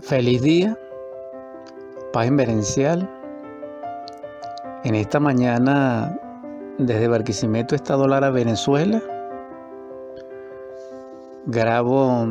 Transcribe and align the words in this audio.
Feliz 0.00 0.42
día, 0.42 0.78
paz 2.12 2.28
inverencial. 2.28 3.10
En 4.84 4.94
esta 4.94 5.18
mañana, 5.18 6.16
desde 6.76 7.08
Barquisimeto, 7.08 7.74
Estado 7.74 8.06
Lara, 8.06 8.28
Venezuela, 8.30 9.02
grabo 11.46 12.26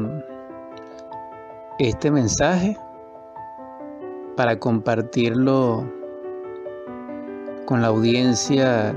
este 1.79 2.11
mensaje 2.11 2.77
para 4.37 4.59
compartirlo 4.59 5.91
con 7.65 7.81
la 7.81 7.87
audiencia 7.87 8.93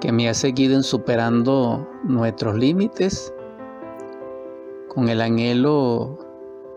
que 0.00 0.10
me 0.10 0.28
ha 0.28 0.34
seguido 0.34 0.74
en 0.74 0.82
superando 0.82 1.88
nuestros 2.02 2.56
límites, 2.56 3.32
con 4.88 5.08
el 5.08 5.20
anhelo 5.20 6.31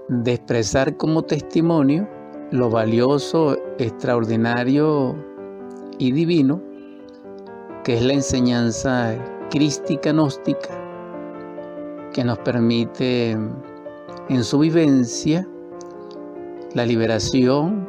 de 0.09 0.34
expresar 0.34 0.98
como 0.98 1.23
testimonio 1.23 2.08
lo 2.52 2.70
valioso, 2.70 3.58
extraordinario 3.80 5.16
y 5.98 6.12
divino 6.12 6.62
que 7.84 7.96
es 7.96 8.04
la 8.04 8.13
enseñanza 8.13 9.16
crística 9.49 10.12
gnóstica 10.12 10.70
que 12.13 12.23
nos 12.23 12.38
permite 12.40 13.32
en 14.30 14.44
su 14.44 14.60
vivencia 14.60 15.48
la 16.74 16.85
liberación, 16.85 17.88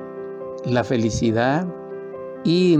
la 0.64 0.84
felicidad 0.84 1.66
y 2.44 2.78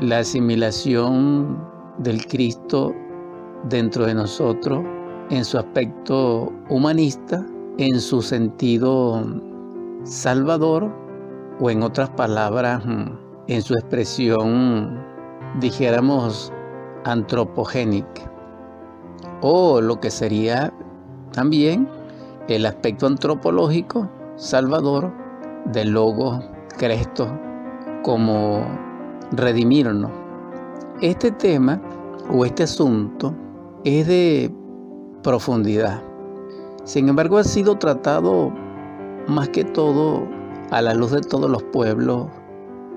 la 0.00 0.18
asimilación 0.18 1.58
del 1.98 2.26
Cristo 2.26 2.94
dentro 3.68 4.06
de 4.06 4.14
nosotros 4.14 4.84
en 5.30 5.44
su 5.44 5.58
aspecto 5.58 6.52
humanista 6.68 7.46
en 7.78 8.00
su 8.00 8.22
sentido 8.22 9.24
salvador 10.04 10.90
o 11.60 11.70
en 11.70 11.82
otras 11.82 12.10
palabras, 12.10 12.82
en 13.46 13.62
su 13.62 13.74
expresión, 13.74 15.02
dijéramos, 15.60 16.52
antropogénica. 17.04 18.30
O 19.40 19.80
lo 19.80 20.00
que 20.00 20.10
sería 20.10 20.72
también 21.32 21.88
el 22.48 22.66
aspecto 22.66 23.06
antropológico 23.06 24.08
salvador 24.36 25.12
del 25.66 25.90
logo 25.90 26.40
Cristo 26.78 27.28
como 28.02 28.64
redimirnos. 29.32 30.10
Este 31.00 31.30
tema 31.30 31.80
o 32.30 32.44
este 32.44 32.64
asunto 32.64 33.34
es 33.84 34.06
de 34.06 34.52
profundidad 35.22 36.11
sin 36.84 37.08
embargo, 37.08 37.38
ha 37.38 37.44
sido 37.44 37.76
tratado 37.76 38.52
más 39.28 39.48
que 39.50 39.64
todo 39.64 40.26
a 40.70 40.82
la 40.82 40.94
luz 40.94 41.12
de 41.12 41.20
todos 41.20 41.50
los 41.50 41.62
pueblos, 41.62 42.28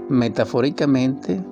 metafóricamente, 0.10 1.44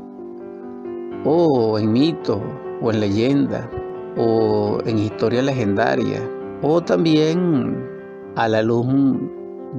o 1.26 1.78
en 1.78 1.92
mito, 1.92 2.42
o 2.82 2.92
en 2.92 3.00
leyenda, 3.00 3.70
o 4.18 4.80
en 4.86 4.98
historia 4.98 5.42
legendaria, 5.42 6.22
o 6.62 6.82
también 6.82 7.88
a 8.36 8.48
la 8.48 8.64
luz 8.64 8.88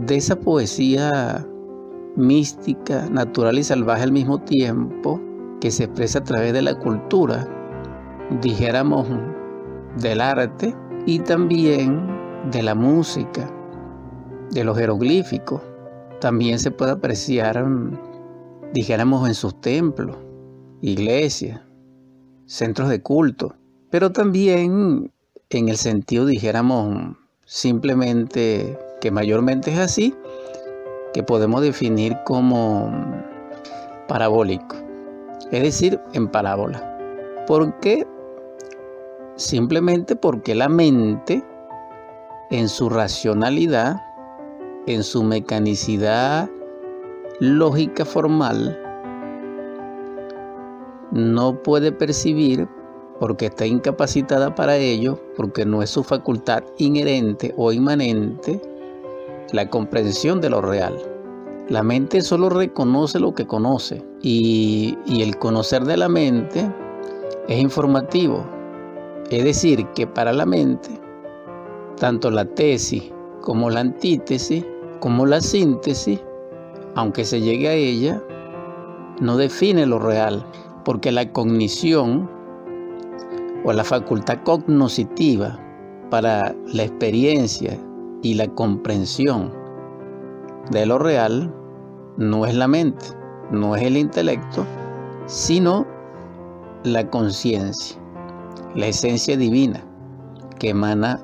de 0.06 0.16
esa 0.16 0.36
poesía 0.36 1.46
mística, 2.16 3.08
natural 3.11 3.58
y 3.58 3.64
salvaje 3.64 4.05
al 4.05 4.12
mismo 4.12 4.39
tiempo, 4.39 5.20
que 5.61 5.70
se 5.70 5.84
expresa 5.84 6.20
a 6.20 6.24
través 6.24 6.52
de 6.52 6.62
la 6.62 6.78
cultura, 6.78 7.48
dijéramos, 8.41 9.08
del 9.98 10.20
arte, 10.20 10.74
y 11.06 11.18
también 11.18 12.13
de 12.50 12.62
la 12.62 12.74
música, 12.74 13.50
de 14.50 14.64
los 14.64 14.76
jeroglíficos, 14.76 15.62
también 16.20 16.58
se 16.58 16.70
puede 16.70 16.92
apreciar, 16.92 17.64
dijéramos, 18.72 19.28
en 19.28 19.34
sus 19.34 19.60
templos, 19.60 20.16
iglesias, 20.80 21.60
centros 22.46 22.88
de 22.88 23.02
culto, 23.02 23.54
pero 23.90 24.12
también 24.12 25.12
en 25.50 25.68
el 25.68 25.77
sentido, 25.77 26.27
dijéramos, 26.27 27.16
simplemente 27.44 28.78
que 29.00 29.10
mayormente 29.10 29.72
es 29.72 29.78
así, 29.78 30.14
que 31.12 31.22
podemos 31.22 31.62
definir 31.62 32.16
como 32.24 32.90
parabólico, 34.08 34.77
es 35.50 35.62
decir, 35.62 36.00
en 36.12 36.28
parábola. 36.28 36.90
¿Por 37.46 37.78
qué? 37.80 38.06
Simplemente 39.36 40.16
porque 40.16 40.54
la 40.54 40.68
mente 40.68 41.44
en 42.50 42.68
su 42.68 42.88
racionalidad, 42.88 44.02
en 44.86 45.02
su 45.02 45.22
mecanicidad 45.22 46.50
lógica 47.40 48.05
formal, 48.05 48.78
no 51.12 51.62
puede 51.62 51.92
percibir 51.92 52.68
porque 53.20 53.46
está 53.46 53.66
incapacitada 53.66 54.54
para 54.54 54.77
ello, 54.77 55.18
porque 55.36 55.64
no 55.64 55.83
es 55.83 55.90
su 55.90 56.02
facultad 56.02 56.64
inherente 56.78 57.54
o 57.56 57.72
inmanente, 57.72 58.60
la 59.52 59.70
comprensión 59.70 60.40
de 60.40 60.50
lo 60.50 60.60
real. 60.60 60.96
La 61.68 61.83
mente 61.83 62.20
solo 62.20 62.50
reconoce 62.50 63.18
lo 63.18 63.34
que 63.34 63.46
conoce 63.46 64.04
y, 64.20 64.98
y 65.06 65.22
el 65.22 65.38
conocer 65.38 65.84
de 65.84 65.96
la 65.96 66.08
mente 66.08 66.70
es 67.48 67.58
informativo. 67.58 68.44
Es 69.30 69.44
decir, 69.44 69.86
que 69.94 70.06
para 70.06 70.33
la 70.33 70.44
mente 70.44 71.00
tanto 71.96 72.30
la 72.30 72.44
tesis 72.44 73.12
como 73.40 73.70
la 73.70 73.80
antítesis, 73.80 74.64
como 75.00 75.27
la 75.27 75.40
síntesis, 75.40 76.20
aunque 76.94 77.24
se 77.24 77.40
llegue 77.40 77.68
a 77.68 77.74
ella, 77.74 78.22
no 79.20 79.36
define 79.36 79.86
lo 79.86 79.98
real, 79.98 80.44
porque 80.84 81.12
la 81.12 81.30
cognición 81.33 82.30
o 83.64 83.72
la 83.72 83.84
facultad 83.84 84.38
cognoscitiva 84.44 85.58
para 86.10 86.54
la 86.66 86.84
experiencia 86.84 87.78
y 88.22 88.34
la 88.34 88.48
comprensión 88.48 89.52
de 90.70 90.86
lo 90.86 90.98
real 90.98 91.54
no 92.16 92.46
es 92.46 92.54
la 92.54 92.68
mente, 92.68 93.06
no 93.50 93.77
es 93.77 93.83
el 93.83 93.96
intelecto, 93.96 94.64
sino 95.27 95.86
la 96.84 97.08
conciencia, 97.10 97.96
la 98.74 98.86
esencia 98.86 99.36
divina 99.36 99.83
que 100.58 100.70
emana 100.70 101.23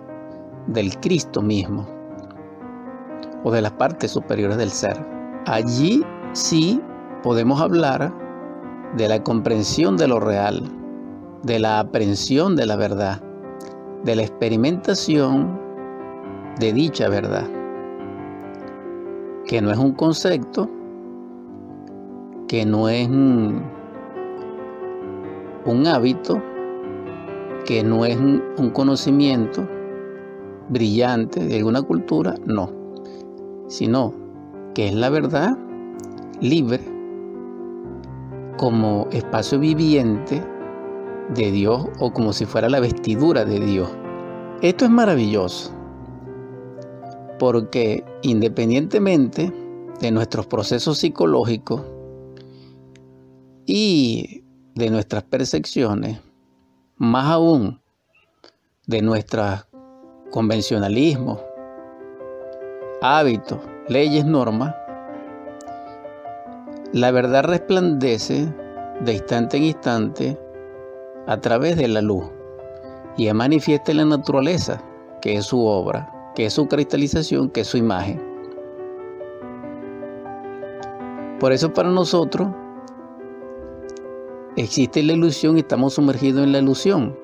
del 0.71 0.97
Cristo 1.01 1.43
mismo 1.43 1.87
o 3.45 3.51
de 3.51 3.61
las 3.61 3.73
partes 3.73 4.13
superiores 4.13 4.57
del 4.57 4.71
ser. 4.71 5.05
Allí 5.47 6.05
sí 6.33 6.81
podemos 7.23 7.61
hablar 7.61 8.13
de 8.97 9.09
la 9.09 9.23
comprensión 9.23 9.97
de 9.97 10.09
lo 10.09 10.21
real, 10.21 10.63
de 11.43 11.59
la 11.59 11.81
aprehensión 11.81 12.57
de 12.57 12.67
la 12.67 12.77
verdad, 12.77 13.23
de 14.05 14.17
la 14.17 14.23
experimentación 14.23 15.59
de 16.59 16.73
dicha 16.73 17.09
verdad, 17.09 17.49
que 19.47 19.61
no 19.61 19.71
es 19.71 19.79
un 19.79 19.93
concepto, 19.93 20.69
que 22.47 22.65
no 22.67 22.89
es 22.89 23.09
un, 23.09 23.63
hábito, 25.87 26.43
que 27.65 27.83
no 27.83 28.05
es 28.05 28.17
un 28.17 28.71
conocimiento, 28.71 29.67
brillante 30.71 31.45
de 31.45 31.57
alguna 31.57 31.83
cultura, 31.83 32.35
no, 32.47 32.73
sino 33.69 34.15
que 34.75 34.89
es 34.89 34.95
la 34.95 35.11
verdad 35.11 35.59
libre 36.41 36.81
como 38.57 39.09
espacio 39.11 39.59
viviente 39.59 40.43
de 41.35 41.51
Dios 41.51 41.87
o 41.99 42.13
como 42.13 42.33
si 42.33 42.47
fuera 42.47 42.69
la 42.69 42.81
vestidura 42.81 43.45
de 43.45 43.61
Dios. 43.61 43.91
Esto 44.63 44.85
es 44.85 44.91
maravilloso 44.91 45.73
porque 47.39 48.05
independientemente 48.23 49.53
de 50.01 50.11
nuestros 50.11 50.47
procesos 50.47 50.99
psicológicos 50.99 51.83
y 53.67 54.45
de 54.75 54.91
nuestras 54.91 55.23
percepciones, 55.25 56.21
más 56.97 57.27
aún 57.27 57.81
de 58.87 59.01
nuestras 59.03 59.70
convencionalismo, 60.31 61.41
hábitos, 63.03 63.59
leyes, 63.89 64.25
normas, 64.25 64.75
la 66.93 67.11
verdad 67.11 67.45
resplandece 67.45 68.49
de 69.01 69.13
instante 69.13 69.57
en 69.57 69.65
instante 69.65 70.39
a 71.27 71.37
través 71.41 71.77
de 71.77 71.89
la 71.89 72.03
luz 72.03 72.25
y 73.17 73.27
es 73.27 73.35
manifiesta 73.35 73.91
en 73.91 73.99
la 73.99 74.05
naturaleza, 74.05 74.83
que 75.21 75.37
es 75.37 75.47
su 75.47 75.65
obra, 75.65 76.33
que 76.35 76.47
es 76.47 76.53
su 76.53 76.67
cristalización, 76.69 77.51
que 77.51 77.63
es 77.63 77.67
su 77.67 77.77
imagen. 77.77 78.21
Por 81.39 81.53
eso 81.53 81.73
para 81.73 81.91
nosotros 81.91 82.49
existe 84.57 85.03
la 85.03 85.13
ilusión 85.13 85.57
y 85.57 85.61
estamos 85.61 85.95
sumergidos 85.95 86.45
en 86.45 86.53
la 86.53 86.59
ilusión 86.59 87.20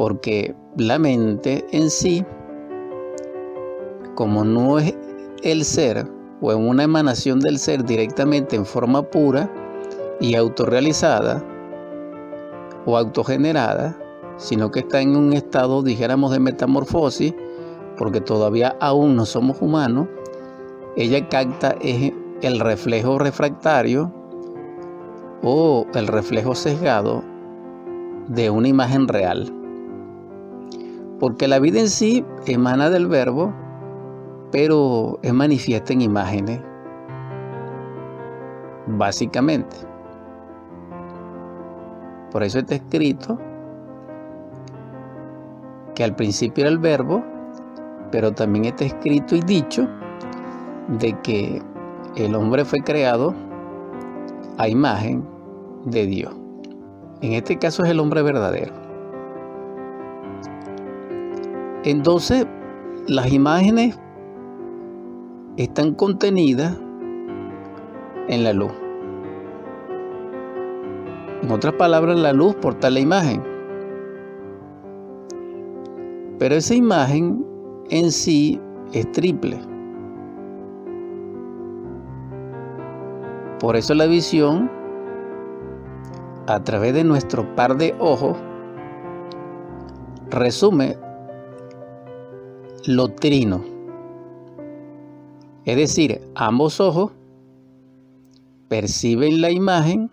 porque 0.00 0.54
la 0.78 0.98
mente 0.98 1.66
en 1.72 1.90
sí, 1.90 2.24
como 4.14 4.44
no 4.44 4.78
es 4.78 4.94
el 5.42 5.62
ser 5.62 6.10
o 6.40 6.52
en 6.52 6.66
una 6.66 6.84
emanación 6.84 7.38
del 7.38 7.58
ser 7.58 7.84
directamente 7.84 8.56
en 8.56 8.64
forma 8.64 9.02
pura 9.02 9.52
y 10.18 10.36
autorrealizada 10.36 11.44
o 12.86 12.96
autogenerada, 12.96 13.94
sino 14.38 14.70
que 14.70 14.78
está 14.78 15.02
en 15.02 15.16
un 15.16 15.34
estado, 15.34 15.82
dijéramos, 15.82 16.32
de 16.32 16.40
metamorfosis, 16.40 17.34
porque 17.98 18.22
todavía 18.22 18.78
aún 18.80 19.16
no 19.16 19.26
somos 19.26 19.60
humanos, 19.60 20.08
ella 20.96 21.28
capta 21.28 21.76
el 21.82 22.58
reflejo 22.58 23.18
refractario 23.18 24.10
o 25.42 25.84
el 25.92 26.06
reflejo 26.06 26.54
sesgado 26.54 27.22
de 28.28 28.48
una 28.48 28.68
imagen 28.68 29.06
real. 29.06 29.59
Porque 31.20 31.46
la 31.46 31.58
vida 31.58 31.78
en 31.78 31.88
sí 31.88 32.24
emana 32.46 32.88
del 32.88 33.06
verbo, 33.06 33.52
pero 34.50 35.18
es 35.22 35.32
manifiesta 35.34 35.92
en 35.92 36.00
imágenes, 36.00 36.60
básicamente. 38.86 39.76
Por 42.32 42.42
eso 42.42 42.58
está 42.58 42.76
escrito 42.76 43.38
que 45.94 46.02
al 46.02 46.16
principio 46.16 46.62
era 46.62 46.70
el 46.70 46.78
verbo, 46.78 47.22
pero 48.10 48.32
también 48.32 48.64
está 48.64 48.86
escrito 48.86 49.36
y 49.36 49.40
dicho 49.40 49.86
de 50.98 51.12
que 51.20 51.60
el 52.16 52.34
hombre 52.34 52.64
fue 52.64 52.80
creado 52.80 53.34
a 54.56 54.68
imagen 54.68 55.22
de 55.84 56.06
Dios. 56.06 56.34
En 57.20 57.34
este 57.34 57.58
caso 57.58 57.84
es 57.84 57.90
el 57.90 58.00
hombre 58.00 58.22
verdadero. 58.22 58.79
Entonces, 61.84 62.46
las 63.06 63.32
imágenes 63.32 63.98
están 65.56 65.94
contenidas 65.94 66.78
en 68.28 68.44
la 68.44 68.52
luz. 68.52 68.72
En 71.42 71.50
otras 71.50 71.72
palabras, 71.74 72.18
la 72.18 72.34
luz 72.34 72.54
porta 72.56 72.90
la 72.90 73.00
imagen. 73.00 73.42
Pero 76.38 76.54
esa 76.54 76.74
imagen 76.74 77.46
en 77.88 78.12
sí 78.12 78.60
es 78.92 79.10
triple. 79.12 79.58
Por 83.58 83.76
eso 83.76 83.94
la 83.94 84.06
visión, 84.06 84.70
a 86.46 86.62
través 86.62 86.92
de 86.92 87.04
nuestro 87.04 87.54
par 87.56 87.76
de 87.78 87.94
ojos, 87.98 88.36
resume 90.30 90.96
lo 92.86 93.08
trino. 93.08 93.64
Es 95.64 95.76
decir, 95.76 96.20
ambos 96.34 96.80
ojos 96.80 97.12
perciben 98.68 99.40
la 99.40 99.50
imagen 99.50 100.10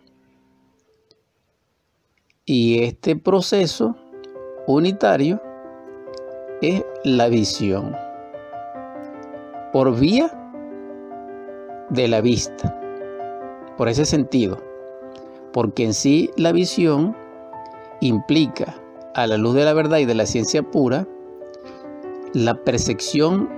y 2.46 2.84
este 2.84 3.16
proceso 3.16 3.96
unitario 4.68 5.42
es 6.62 6.84
la 7.04 7.28
visión 7.30 7.96
por 9.72 9.98
vía 9.98 10.32
de 11.90 12.08
la 12.08 12.22
vista, 12.22 12.78
por 13.78 13.88
ese 13.88 14.06
sentido, 14.06 14.58
porque 15.54 15.86
en 15.86 15.94
sí 15.94 16.32
la 16.36 16.52
visión 16.52 17.16
implica 18.02 18.76
a 19.14 19.28
la 19.28 19.38
luz 19.38 19.56
de 19.56 19.66
la 19.66 19.74
verdad 19.74 20.00
y 20.00 20.06
de 20.06 20.16
la 20.16 20.26
ciencia 20.26 20.64
pura 20.64 21.08
la 22.34 22.56
percepción 22.56 23.50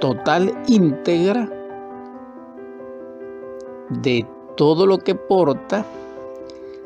total 0.00 0.56
íntegra 0.66 1.50
de 3.90 4.26
todo 4.56 4.86
lo 4.86 4.98
que 4.98 5.14
porta 5.14 5.84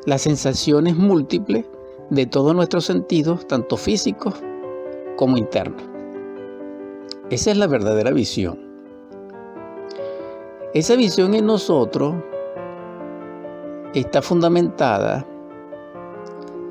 las 0.07 0.23
sensaciones 0.23 0.97
múltiples 0.97 1.65
de 2.11 2.27
todos 2.27 2.55
nuestros 2.55 2.85
sentidos, 2.85 3.47
tanto 3.47 3.77
físicos 3.77 4.35
como 5.17 5.37
internos. 5.37 5.83
Esa 7.31 7.51
es 7.51 7.57
la 7.57 7.67
verdadera 7.67 8.11
visión. 8.11 8.61
Esa 10.75 10.97
visión 10.97 11.35
en 11.35 11.47
nosotros 11.47 12.15
está 13.95 14.23
fundamentada 14.23 15.27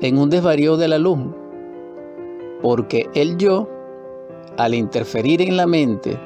en 0.00 0.18
un 0.18 0.30
desvarío 0.30 0.76
de 0.76 0.88
la 0.88 0.98
luz, 0.98 1.18
porque 2.60 3.08
el 3.14 3.36
yo 3.38 3.68
al 4.56 4.74
interferir 4.74 5.42
en 5.42 5.56
la 5.56 5.66
mente 5.66 6.18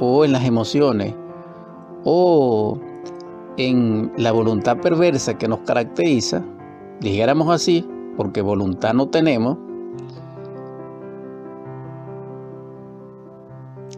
o 0.00 0.24
en 0.24 0.32
las 0.32 0.44
emociones 0.44 1.14
o 2.04 2.78
en 3.56 4.12
la 4.16 4.32
voluntad 4.32 4.78
perversa 4.78 5.38
que 5.38 5.48
nos 5.48 5.60
caracteriza, 5.60 6.42
dijéramos 7.00 7.50
así, 7.50 7.88
porque 8.16 8.42
voluntad 8.42 8.94
no 8.94 9.08
tenemos, 9.08 9.58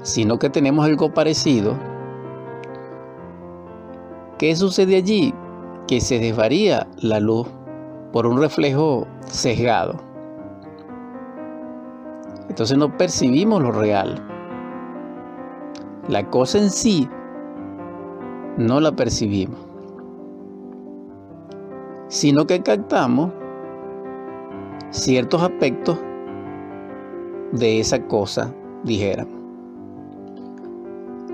sino 0.02 0.38
que 0.38 0.48
tenemos 0.48 0.86
algo 0.86 1.12
parecido, 1.12 1.76
¿qué 4.38 4.54
sucede 4.56 4.96
allí? 4.96 5.34
Que 5.86 6.00
se 6.00 6.18
desvaría 6.18 6.86
la 6.98 7.20
luz 7.20 7.46
por 8.12 8.26
un 8.26 8.40
reflejo 8.40 9.06
sesgado. 9.26 10.07
Entonces 12.48 12.76
no 12.78 12.96
percibimos 12.96 13.62
lo 13.62 13.72
real. 13.72 14.22
La 16.08 16.28
cosa 16.30 16.58
en 16.58 16.70
sí 16.70 17.08
no 18.56 18.80
la 18.80 18.92
percibimos, 18.92 19.58
sino 22.08 22.46
que 22.46 22.62
captamos 22.62 23.30
ciertos 24.90 25.42
aspectos 25.42 25.98
de 27.52 27.80
esa 27.80 28.02
cosa, 28.06 28.52
dijéramos. 28.84 29.38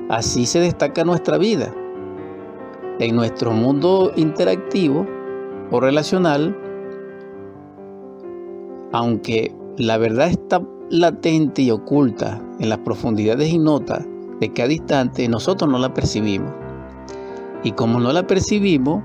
Así 0.08 0.44
se 0.44 0.60
destaca 0.60 1.04
nuestra 1.04 1.38
vida. 1.38 1.72
En 2.98 3.16
nuestro 3.16 3.52
mundo 3.52 4.12
interactivo 4.16 5.06
o 5.70 5.80
relacional, 5.80 6.56
aunque 8.92 9.54
la 9.76 9.98
verdad 9.98 10.28
está 10.28 10.60
latente 10.90 11.62
y 11.62 11.70
oculta 11.70 12.40
en 12.58 12.68
las 12.68 12.78
profundidades 12.78 13.52
ignotas 13.52 14.06
de 14.40 14.52
cada 14.52 14.72
instante, 14.72 15.28
nosotros 15.28 15.70
no 15.70 15.78
la 15.78 15.94
percibimos. 15.94 16.52
Y 17.62 17.72
como 17.72 18.00
no 18.00 18.12
la 18.12 18.26
percibimos, 18.26 19.02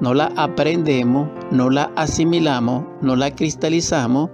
no 0.00 0.14
la 0.14 0.32
aprendemos, 0.36 1.28
no 1.50 1.70
la 1.70 1.92
asimilamos, 1.96 2.84
no 3.00 3.14
la 3.14 3.30
cristalizamos 3.30 4.30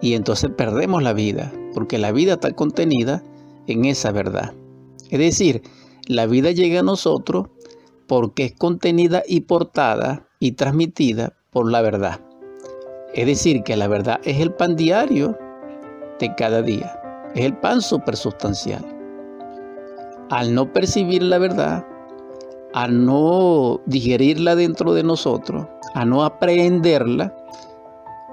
y 0.00 0.14
entonces 0.14 0.50
perdemos 0.56 1.02
la 1.02 1.12
vida, 1.12 1.52
porque 1.74 1.98
la 1.98 2.12
vida 2.12 2.34
está 2.34 2.52
contenida 2.52 3.22
en 3.66 3.84
esa 3.84 4.12
verdad. 4.12 4.54
Es 5.10 5.18
decir, 5.18 5.62
la 6.06 6.26
vida 6.26 6.52
llega 6.52 6.80
a 6.80 6.84
nosotros 6.84 7.48
porque 8.06 8.44
es 8.44 8.52
contenida 8.52 9.22
y 9.26 9.40
portada 9.40 10.28
y 10.38 10.52
transmitida 10.52 11.32
por 11.50 11.70
la 11.70 11.82
verdad. 11.82 12.20
Es 13.14 13.26
decir, 13.26 13.62
que 13.62 13.76
la 13.76 13.88
verdad 13.88 14.20
es 14.24 14.40
el 14.40 14.52
pan 14.52 14.76
diario 14.76 15.36
de 16.18 16.34
cada 16.36 16.62
día. 16.62 17.00
Es 17.34 17.44
el 17.44 17.56
pan 17.56 17.80
supersustancial. 17.80 18.84
Al 20.30 20.54
no 20.54 20.72
percibir 20.72 21.22
la 21.22 21.38
verdad, 21.38 21.86
a 22.72 22.88
no 22.88 23.80
digerirla 23.86 24.54
dentro 24.54 24.92
de 24.92 25.02
nosotros, 25.02 25.66
a 25.94 26.04
no 26.04 26.24
aprenderla, 26.24 27.34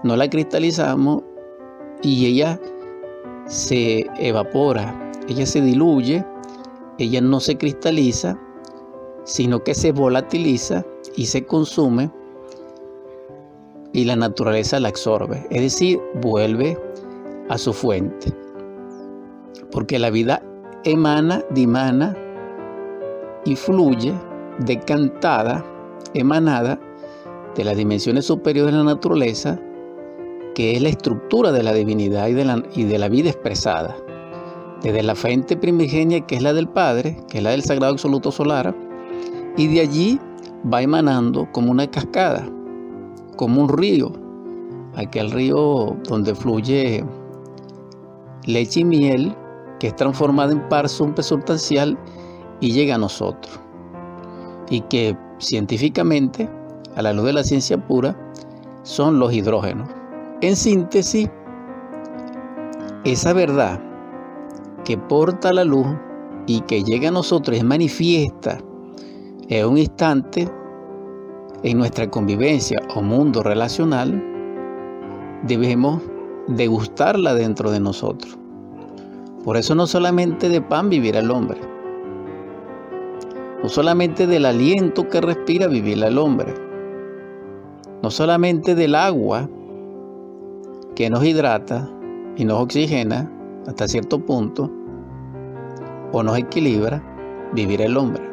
no 0.04 0.16
la 0.16 0.30
cristalizamos 0.30 1.24
y 2.02 2.26
ella 2.26 2.60
se 3.46 4.06
evapora, 4.18 4.94
ella 5.30 5.46
se 5.46 5.62
diluye, 5.62 6.26
ella 6.98 7.22
no 7.22 7.40
se 7.40 7.58
cristaliza, 7.58 8.38
sino 9.24 9.64
que 9.64 9.74
se 9.76 9.92
volatiliza 9.92 10.84
y 11.16 11.28
se 11.28 11.46
consume 11.46 12.12
y 13.94 14.06
la 14.06 14.16
naturaleza 14.16 14.80
la 14.80 14.90
absorbe, 14.90 15.46
es 15.52 15.62
decir, 15.62 16.02
vuelve 16.16 16.78
a 17.54 17.58
su 17.60 17.72
fuente. 17.72 18.34
Porque 19.72 20.00
la 20.00 20.10
vida 20.10 20.42
emana, 20.84 21.44
dimana 21.52 22.18
y 23.46 23.56
fluye 23.56 24.14
decantada, 24.66 25.64
emanada 26.16 26.80
de 27.56 27.64
las 27.64 27.78
dimensiones 27.78 28.26
superiores 28.26 28.74
de 28.74 28.80
la 28.80 28.86
naturaleza, 28.86 29.60
que 30.56 30.76
es 30.76 30.82
la 30.82 30.90
estructura 30.90 31.52
de 31.52 31.62
la 31.62 31.74
divinidad 31.74 32.28
y 32.28 32.34
de 32.34 32.46
la, 32.46 32.64
y 32.76 32.84
de 32.86 32.98
la 32.98 33.10
vida 33.10 33.30
expresada. 33.30 33.96
Desde 34.82 35.04
la 35.04 35.16
fuente 35.16 35.56
primigenia, 35.56 36.22
que 36.22 36.36
es 36.36 36.42
la 36.42 36.54
del 36.54 36.68
Padre, 36.68 37.18
que 37.30 37.38
es 37.38 37.44
la 37.44 37.52
del 37.52 37.64
Sagrado 37.64 37.94
Absoluto 37.94 38.32
Solar, 38.32 38.76
y 39.58 39.68
de 39.68 39.82
allí 39.82 40.20
va 40.72 40.82
emanando 40.82 41.48
como 41.52 41.72
una 41.72 41.90
cascada, 41.90 42.50
como 43.36 43.62
un 43.62 43.70
río, 43.70 44.12
aquel 44.96 45.32
río 45.32 45.96
donde 46.08 46.34
fluye 46.36 47.04
leche 48.46 48.82
y 48.82 48.86
miel 48.86 49.36
que 49.80 49.88
es 49.88 49.96
transformada 49.96 50.54
en 50.54 50.68
par 50.70 50.88
sustancial 50.88 51.98
y 52.62 52.72
llega 52.72 52.96
a 52.96 52.98
nosotros. 52.98 53.60
Y 54.70 54.82
que 54.82 55.18
científicamente, 55.40 56.50
a 56.96 57.02
la 57.02 57.14
luz 57.14 57.26
de 57.26 57.34
la 57.34 57.44
ciencia 57.44 57.78
pura, 57.78 58.18
son 58.84 59.20
los 59.20 59.34
hidrógenos. 59.34 59.90
En 60.42 60.56
síntesis, 60.56 61.30
esa 63.04 63.34
verdad 63.34 63.82
que 64.86 64.98
porta 64.98 65.52
la 65.52 65.64
luz 65.64 65.88
y 66.48 66.62
que 66.62 66.84
llega 66.84 67.10
a 67.10 67.12
nosotros 67.12 67.58
es 67.58 67.64
manifiesta 67.64 68.60
en 69.50 69.68
un 69.68 69.78
instante 69.78 70.50
en 71.64 71.78
nuestra 71.78 72.10
convivencia 72.10 72.78
o 72.96 73.02
mundo 73.02 73.44
relacional, 73.44 74.22
debemos 75.44 76.02
degustarla 76.48 77.34
dentro 77.34 77.72
de 77.72 77.80
nosotros. 77.80 78.38
Por 79.44 79.58
eso 79.58 79.76
no 79.76 79.88
solamente 79.88 80.50
de 80.50 80.62
pan 80.62 80.90
vivirá 80.90 81.20
el 81.20 81.32
hombre, 81.32 81.60
no 83.62 83.70
solamente 83.70 84.28
del 84.28 84.46
aliento 84.46 85.08
que 85.08 85.22
respira 85.22 85.68
vivirá 85.68 86.08
el 86.08 86.18
hombre, 86.18 86.54
no 88.02 88.12
solamente 88.12 88.76
del 88.76 88.96
agua 88.96 89.50
que 90.96 91.10
nos 91.10 91.26
hidrata 91.26 91.90
y 92.36 92.46
nos 92.46 92.62
oxigena 92.62 93.32
hasta 93.68 93.88
cierto 93.88 94.20
punto, 94.20 94.70
o 96.12 96.22
nos 96.22 96.38
equilibra, 96.38 97.02
vivirá 97.54 97.86
el 97.86 97.98
hombre. 97.98 98.24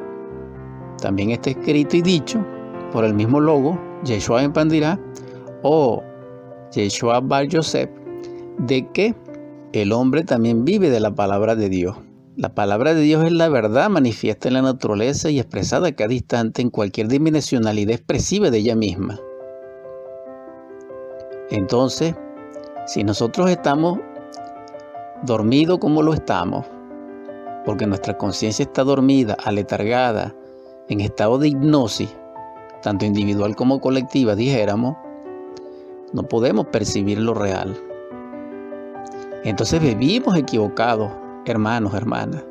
También 1.00 1.30
está 1.30 1.50
escrito 1.50 1.96
y 1.96 2.02
dicho 2.02 2.44
por 2.92 3.04
el 3.04 3.14
mismo 3.14 3.40
logo, 3.40 3.78
Yeshua 4.04 4.42
en 4.42 4.52
Pandirá 4.52 4.98
o 5.62 6.02
Yeshua 6.72 7.20
Bar 7.20 7.46
Yosef, 7.46 7.88
de 8.66 8.88
que 8.92 9.14
el 9.72 9.92
hombre 9.92 10.24
también 10.24 10.64
vive 10.64 10.90
de 10.90 11.00
la 11.00 11.14
palabra 11.14 11.56
de 11.56 11.68
Dios. 11.68 11.96
La 12.36 12.54
palabra 12.54 12.94
de 12.94 13.00
Dios 13.00 13.24
es 13.24 13.32
la 13.32 13.48
verdad 13.48 13.88
manifiesta 13.88 14.48
en 14.48 14.54
la 14.54 14.62
naturaleza 14.62 15.30
y 15.30 15.38
expresada 15.38 15.88
a 15.88 15.92
cada 15.92 16.12
instante 16.12 16.62
en 16.62 16.70
cualquier 16.70 17.08
dimensionalidad 17.08 17.94
expresiva 17.94 18.50
de 18.50 18.58
ella 18.58 18.76
misma. 18.76 19.18
Entonces, 21.50 22.14
si 22.86 23.02
nosotros 23.02 23.50
estamos 23.50 23.98
dormidos 25.22 25.78
como 25.78 26.02
lo 26.02 26.12
estamos, 26.12 26.66
porque 27.64 27.86
nuestra 27.86 28.16
conciencia 28.16 28.62
está 28.64 28.84
dormida, 28.84 29.36
aletargada, 29.44 30.34
en 30.88 31.00
estado 31.00 31.38
de 31.38 31.48
hipnosis, 31.48 32.14
tanto 32.82 33.04
individual 33.04 33.56
como 33.56 33.80
colectiva, 33.80 34.34
dijéramos, 34.34 34.96
no 36.12 36.22
podemos 36.24 36.66
percibir 36.66 37.18
lo 37.18 37.34
real. 37.34 37.89
Entonces 39.44 39.80
vivimos 39.80 40.36
equivocados, 40.36 41.10
hermanos, 41.46 41.94
hermanas. 41.94 42.44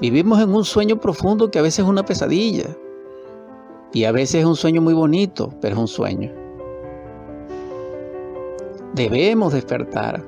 Vivimos 0.00 0.40
en 0.40 0.54
un 0.54 0.64
sueño 0.64 1.00
profundo 1.00 1.50
que 1.50 1.58
a 1.58 1.62
veces 1.62 1.80
es 1.80 1.86
una 1.86 2.04
pesadilla. 2.04 2.76
Y 3.92 4.04
a 4.04 4.12
veces 4.12 4.36
es 4.36 4.46
un 4.46 4.54
sueño 4.54 4.80
muy 4.80 4.94
bonito, 4.94 5.52
pero 5.60 5.74
es 5.74 5.80
un 5.80 5.88
sueño. 5.88 6.32
Debemos 8.94 9.52
despertar. 9.52 10.24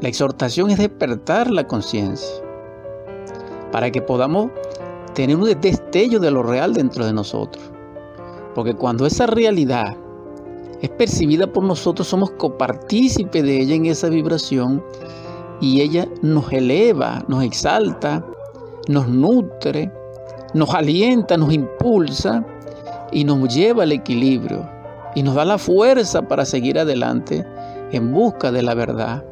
La 0.00 0.08
exhortación 0.08 0.70
es 0.70 0.78
despertar 0.78 1.50
la 1.50 1.66
conciencia 1.66 2.42
para 3.70 3.90
que 3.90 4.02
podamos 4.02 4.50
tener 5.14 5.36
un 5.36 5.44
destello 5.60 6.18
de 6.18 6.30
lo 6.30 6.42
real 6.42 6.74
dentro 6.74 7.06
de 7.06 7.12
nosotros. 7.12 7.64
Porque 8.54 8.74
cuando 8.74 9.06
esa 9.06 9.26
realidad 9.26 9.96
es 10.82 10.90
percibida 10.90 11.46
por 11.46 11.64
nosotros, 11.64 12.06
somos 12.06 12.30
copartícipes 12.32 13.42
de 13.42 13.60
ella 13.60 13.74
en 13.74 13.86
esa 13.86 14.08
vibración 14.08 14.82
y 15.60 15.80
ella 15.80 16.06
nos 16.22 16.52
eleva, 16.52 17.24
nos 17.28 17.42
exalta, 17.42 18.24
nos 18.88 19.08
nutre, 19.08 19.90
nos 20.54 20.74
alienta, 20.74 21.36
nos 21.36 21.52
impulsa 21.52 22.44
y 23.12 23.24
nos 23.24 23.54
lleva 23.54 23.84
al 23.84 23.92
equilibrio 23.92 24.68
y 25.14 25.22
nos 25.22 25.34
da 25.34 25.44
la 25.44 25.58
fuerza 25.58 26.22
para 26.22 26.44
seguir 26.44 26.78
adelante 26.78 27.46
en 27.92 28.12
busca 28.12 28.52
de 28.52 28.62
la 28.62 28.74
verdad. 28.74 29.24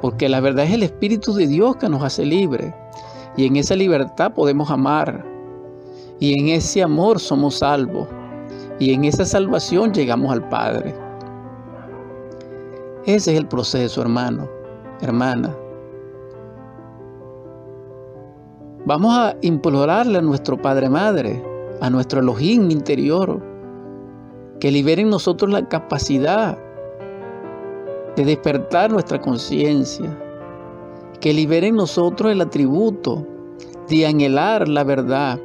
Porque 0.00 0.28
la 0.28 0.40
verdad 0.40 0.64
es 0.64 0.72
el 0.72 0.82
Espíritu 0.82 1.34
de 1.34 1.46
Dios 1.46 1.76
que 1.76 1.88
nos 1.88 2.02
hace 2.02 2.24
libres 2.24 2.72
y 3.36 3.46
en 3.46 3.56
esa 3.56 3.74
libertad 3.74 4.32
podemos 4.32 4.70
amar 4.70 5.24
y 6.20 6.38
en 6.38 6.48
ese 6.48 6.82
amor 6.82 7.20
somos 7.20 7.58
salvos 7.58 8.08
y 8.78 8.92
en 8.92 9.04
esa 9.04 9.24
salvación 9.24 9.92
llegamos 9.92 10.32
al 10.32 10.48
Padre. 10.48 10.94
Ese 13.06 13.32
es 13.32 13.38
el 13.38 13.46
proceso, 13.46 14.00
hermano, 14.00 14.48
hermana. 15.04 15.54
Vamos 18.86 19.16
a 19.16 19.34
implorarle 19.40 20.18
a 20.18 20.22
nuestro 20.22 20.60
Padre 20.60 20.90
Madre, 20.90 21.42
a 21.80 21.88
nuestro 21.88 22.20
Elohim 22.20 22.70
interior, 22.70 23.42
que 24.60 24.70
libere 24.70 25.02
en 25.02 25.10
nosotros 25.10 25.50
la 25.50 25.66
capacidad 25.68 26.58
de 28.16 28.24
despertar 28.24 28.92
nuestra 28.92 29.20
conciencia, 29.20 30.18
que 31.20 31.32
libere 31.32 31.68
en 31.68 31.76
nosotros 31.76 32.30
el 32.30 32.42
atributo 32.42 33.26
de 33.88 34.06
anhelar 34.06 34.68
la 34.68 34.84
verdad, 34.84 35.40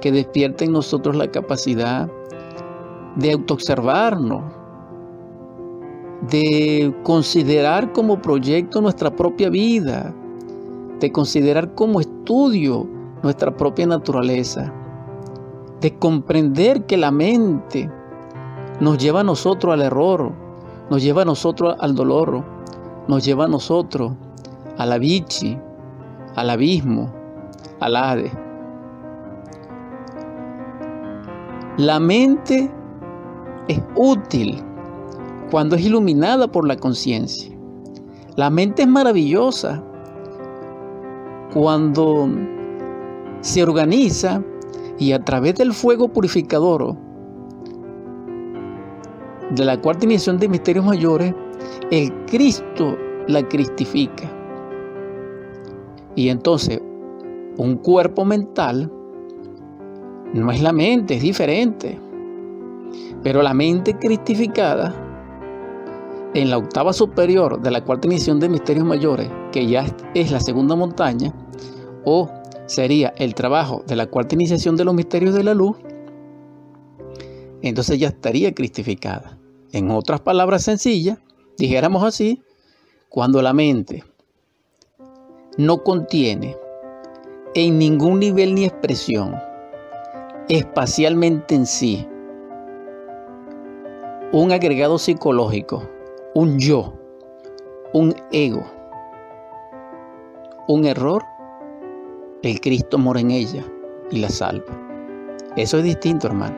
que 0.00 0.12
despierta 0.12 0.64
en 0.64 0.72
nosotros 0.72 1.16
la 1.16 1.30
capacidad 1.30 2.08
de 3.16 3.32
autoobservarnos, 3.32 4.42
de 6.30 6.94
considerar 7.02 7.92
como 7.92 8.22
proyecto 8.22 8.80
nuestra 8.80 9.10
propia 9.10 9.50
vida, 9.50 10.14
de 11.00 11.10
considerar 11.10 11.74
como 11.74 12.00
estudio 12.00 12.88
nuestra 13.22 13.56
propia 13.56 13.86
naturaleza, 13.86 14.72
de 15.80 15.98
comprender 15.98 16.86
que 16.86 16.96
la 16.96 17.10
mente 17.10 17.90
nos 18.80 18.98
lleva 18.98 19.20
a 19.20 19.24
nosotros 19.24 19.72
al 19.72 19.82
error, 19.82 20.32
nos 20.90 21.02
lleva 21.02 21.22
a 21.22 21.24
nosotros 21.24 21.74
al 21.80 21.94
dolor, 21.94 22.44
nos 23.08 23.24
lleva 23.24 23.46
a 23.46 23.48
nosotros 23.48 24.12
a 24.78 24.86
la 24.86 24.98
bichi, 24.98 25.58
al 26.36 26.50
abismo, 26.50 27.12
al 27.80 27.96
ade. 27.96 28.30
La 31.78 31.98
mente 31.98 32.70
es 33.66 33.82
útil 33.96 34.62
cuando 35.52 35.76
es 35.76 35.84
iluminada 35.84 36.50
por 36.50 36.66
la 36.66 36.78
conciencia. 36.78 37.54
La 38.36 38.48
mente 38.48 38.82
es 38.82 38.88
maravillosa 38.88 39.84
cuando 41.52 42.26
se 43.42 43.62
organiza 43.62 44.42
y 44.98 45.12
a 45.12 45.22
través 45.22 45.56
del 45.56 45.74
fuego 45.74 46.08
purificador 46.08 46.96
de 49.50 49.64
la 49.66 49.78
cuarta 49.78 50.00
dimensión 50.00 50.38
de 50.38 50.48
misterios 50.48 50.86
mayores, 50.86 51.34
el 51.90 52.10
Cristo 52.24 52.96
la 53.28 53.46
cristifica. 53.46 54.32
Y 56.14 56.30
entonces, 56.30 56.80
un 57.58 57.76
cuerpo 57.76 58.24
mental 58.24 58.90
no 60.32 60.50
es 60.50 60.62
la 60.62 60.72
mente, 60.72 61.16
es 61.16 61.22
diferente. 61.22 62.00
Pero 63.22 63.42
la 63.42 63.52
mente 63.52 63.92
cristificada, 63.98 64.94
en 66.34 66.50
la 66.50 66.58
octava 66.58 66.92
superior 66.92 67.60
de 67.60 67.70
la 67.70 67.84
cuarta 67.84 68.08
emisión 68.08 68.40
de 68.40 68.48
misterios 68.48 68.84
mayores, 68.84 69.30
que 69.52 69.66
ya 69.66 69.84
es 70.14 70.30
la 70.30 70.40
segunda 70.40 70.74
montaña, 70.74 71.32
o 72.04 72.30
sería 72.66 73.12
el 73.16 73.34
trabajo 73.34 73.82
de 73.86 73.96
la 73.96 74.06
cuarta 74.06 74.34
iniciación 74.34 74.76
de 74.76 74.84
los 74.84 74.94
misterios 74.94 75.34
de 75.34 75.44
la 75.44 75.54
luz, 75.54 75.76
entonces 77.60 77.98
ya 77.98 78.08
estaría 78.08 78.54
cristificada. 78.54 79.38
En 79.72 79.90
otras 79.90 80.20
palabras 80.20 80.64
sencillas, 80.64 81.18
dijéramos 81.58 82.02
así, 82.04 82.42
cuando 83.08 83.42
la 83.42 83.52
mente 83.52 84.04
no 85.58 85.82
contiene 85.82 86.56
en 87.54 87.78
ningún 87.78 88.20
nivel 88.20 88.54
ni 88.54 88.64
expresión 88.64 89.36
espacialmente 90.48 91.54
en 91.54 91.66
sí 91.66 92.06
un 94.32 94.50
agregado 94.50 94.98
psicológico, 94.98 95.86
un 96.34 96.58
yo, 96.58 96.94
un 97.92 98.14
ego, 98.32 98.64
un 100.68 100.84
error, 100.86 101.22
el 102.42 102.60
Cristo 102.60 102.98
mora 102.98 103.20
en 103.20 103.30
ella 103.30 103.64
y 104.10 104.18
la 104.18 104.28
salva. 104.28 104.78
Eso 105.56 105.78
es 105.78 105.84
distinto, 105.84 106.26
hermano. 106.26 106.56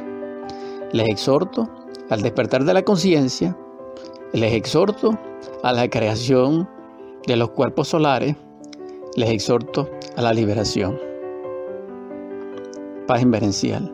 Les 0.92 1.08
exhorto 1.08 1.68
al 2.10 2.22
despertar 2.22 2.64
de 2.64 2.74
la 2.74 2.82
conciencia, 2.82 3.56
les 4.32 4.52
exhorto 4.52 5.18
a 5.62 5.72
la 5.72 5.88
creación 5.88 6.68
de 7.26 7.36
los 7.36 7.50
cuerpos 7.50 7.88
solares, 7.88 8.36
les 9.16 9.30
exhorto 9.30 9.90
a 10.16 10.22
la 10.22 10.32
liberación 10.32 10.98
paz 13.06 13.22
inverencial. 13.22 13.92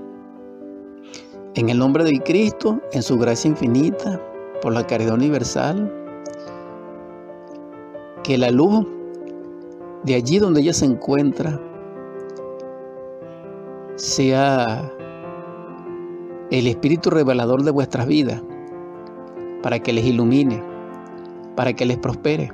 En 1.54 1.68
el 1.68 1.78
nombre 1.78 2.04
de 2.04 2.20
Cristo, 2.20 2.80
en 2.92 3.02
su 3.02 3.18
gracia 3.18 3.48
infinita, 3.48 4.20
por 4.60 4.72
la 4.72 4.86
caridad 4.86 5.14
universal, 5.14 5.92
que 8.22 8.36
la 8.38 8.50
luz 8.50 8.86
de 10.04 10.14
allí 10.14 10.38
donde 10.38 10.60
ella 10.60 10.72
se 10.72 10.84
encuentra, 10.86 11.60
sea 13.96 14.90
el 16.50 16.66
Espíritu 16.66 17.10
revelador 17.10 17.62
de 17.62 17.70
vuestras 17.70 18.06
vidas, 18.06 18.42
para 19.62 19.78
que 19.78 19.92
les 19.92 20.04
ilumine, 20.04 20.62
para 21.54 21.72
que 21.74 21.84
les 21.84 21.98
prospere, 21.98 22.50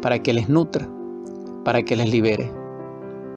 para 0.00 0.18
que 0.22 0.32
les 0.32 0.48
nutra, 0.48 0.88
para 1.64 1.82
que 1.82 1.96
les 1.96 2.10
libere. 2.10 2.61